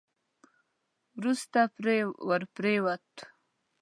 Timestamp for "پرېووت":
2.55-3.07